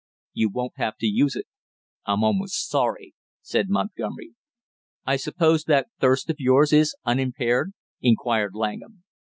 "You 0.33 0.49
won't 0.49 0.77
have 0.77 0.97
to 1.01 1.05
use 1.05 1.35
it." 1.35 1.45
"I'm 2.07 2.23
almost 2.23 2.67
sorry," 2.67 3.13
said 3.43 3.69
Montgomery. 3.69 4.33
"I 5.05 5.15
suppose 5.15 5.65
that 5.65 5.89
thirst 5.99 6.27
of 6.31 6.37
yours 6.39 6.73
is 6.73 6.95
unimpaired?" 7.05 7.73
inquired 8.01 8.55
Langham. 8.55 9.03